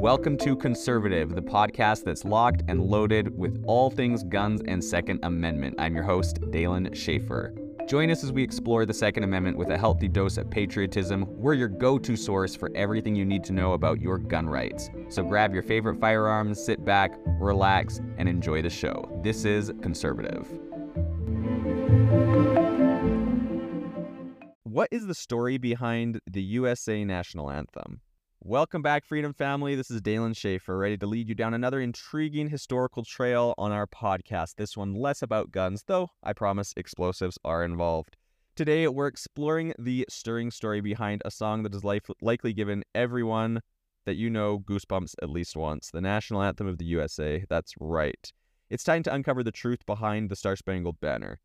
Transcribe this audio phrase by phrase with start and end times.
[0.00, 5.20] Welcome to Conservative, the podcast that's locked and loaded with all things guns and Second
[5.24, 5.74] Amendment.
[5.78, 7.54] I'm your host, Dalen Schaefer.
[7.86, 11.26] Join us as we explore the Second Amendment with a healthy dose of patriotism.
[11.28, 14.88] We're your go to source for everything you need to know about your gun rights.
[15.10, 19.20] So grab your favorite firearms, sit back, relax, and enjoy the show.
[19.22, 20.48] This is Conservative.
[24.62, 28.00] What is the story behind the USA national anthem?
[28.42, 29.74] Welcome back, Freedom Family.
[29.74, 33.86] This is Dalen Schaefer, ready to lead you down another intriguing historical trail on our
[33.86, 34.54] podcast.
[34.56, 38.16] This one less about guns, though I promise explosives are involved.
[38.56, 43.60] Today, we're exploring the stirring story behind a song that has life- likely given everyone
[44.06, 47.44] that you know goosebumps at least once the national anthem of the USA.
[47.50, 48.32] That's right.
[48.70, 51.40] It's time to uncover the truth behind the Star Spangled Banner.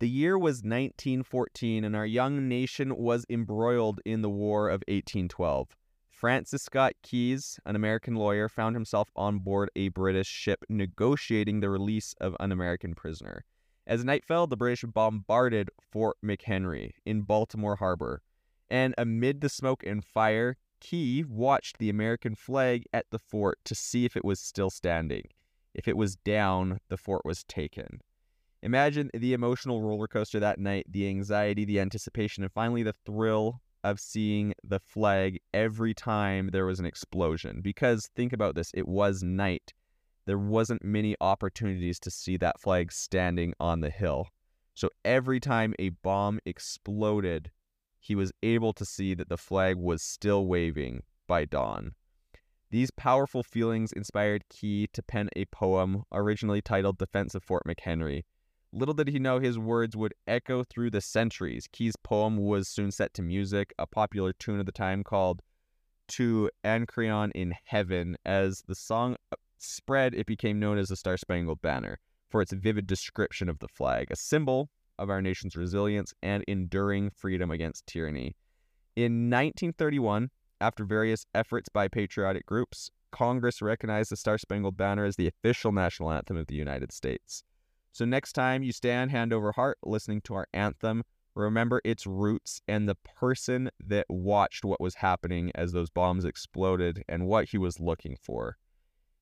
[0.00, 5.76] The year was 1914, and our young nation was embroiled in the War of 1812.
[6.14, 11.68] Francis Scott Keyes, an American lawyer, found himself on board a British ship negotiating the
[11.68, 13.44] release of an American prisoner.
[13.84, 18.22] As night fell, the British bombarded Fort McHenry in Baltimore Harbor.
[18.70, 23.74] And amid the smoke and fire, Key watched the American flag at the fort to
[23.74, 25.24] see if it was still standing.
[25.74, 28.00] If it was down, the fort was taken.
[28.62, 33.60] Imagine the emotional roller coaster that night, the anxiety, the anticipation, and finally the thrill
[33.84, 37.60] of seeing the flag every time there was an explosion.
[37.60, 39.74] Because think about this it was night.
[40.26, 44.28] There wasn't many opportunities to see that flag standing on the hill.
[44.72, 47.50] So every time a bomb exploded,
[48.00, 51.92] he was able to see that the flag was still waving by dawn.
[52.70, 58.24] These powerful feelings inspired Key to pen a poem originally titled Defense of Fort McHenry.
[58.76, 61.68] Little did he know his words would echo through the centuries.
[61.70, 65.42] Key's poem was soon set to music, a popular tune of the time called
[66.08, 68.16] To Anacreon in Heaven.
[68.24, 72.52] As the song uh, spread, it became known as the Star Spangled Banner for its
[72.52, 77.86] vivid description of the flag, a symbol of our nation's resilience and enduring freedom against
[77.86, 78.34] tyranny.
[78.96, 80.30] In 1931,
[80.60, 85.70] after various efforts by patriotic groups, Congress recognized the Star Spangled Banner as the official
[85.70, 87.44] national anthem of the United States.
[87.94, 91.04] So next time you stand hand over heart listening to our anthem,
[91.36, 97.04] remember its roots and the person that watched what was happening as those bombs exploded
[97.08, 98.56] and what he was looking for.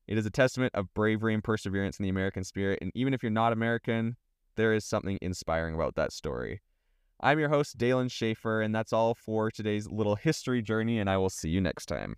[0.07, 3.21] It is a testament of bravery and perseverance in the American spirit, and even if
[3.21, 4.17] you're not American,
[4.55, 6.63] there is something inspiring about that story.
[7.21, 11.17] I'm your host, Dalen Schaefer, and that's all for today's little history journey, and I
[11.17, 12.15] will see you next time.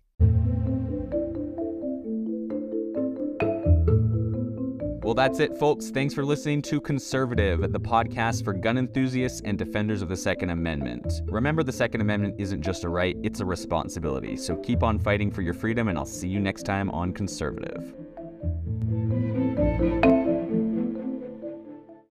[5.06, 5.90] Well, that's it, folks.
[5.90, 10.50] Thanks for listening to Conservative, the podcast for gun enthusiasts and defenders of the Second
[10.50, 11.22] Amendment.
[11.26, 14.36] Remember, the Second Amendment isn't just a right, it's a responsibility.
[14.36, 17.94] So keep on fighting for your freedom, and I'll see you next time on Conservative.